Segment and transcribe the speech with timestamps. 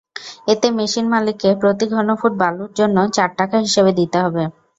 [0.47, 4.43] এতে মেশিন মালিককে প্রতি ঘনফুট বালুর জন্য চার টাকা হিসেবে দিতে হবে।